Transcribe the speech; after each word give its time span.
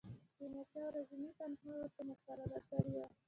تیمورشاه 0.37 0.85
ورځنۍ 0.89 1.29
تنخوا 1.39 1.73
ورته 1.77 2.01
مقرره 2.09 2.59
کړې 2.69 2.89
وه. 2.95 3.05